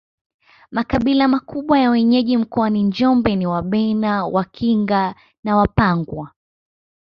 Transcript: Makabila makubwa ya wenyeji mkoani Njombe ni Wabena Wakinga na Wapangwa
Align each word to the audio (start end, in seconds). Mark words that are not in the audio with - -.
Makabila 0.71 1.27
makubwa 1.27 1.79
ya 1.79 1.89
wenyeji 1.89 2.37
mkoani 2.37 2.83
Njombe 2.83 3.35
ni 3.35 3.47
Wabena 3.47 4.25
Wakinga 4.25 5.15
na 5.43 5.55
Wapangwa 5.55 6.31